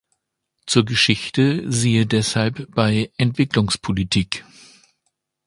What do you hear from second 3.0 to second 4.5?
Entwicklungspolitik.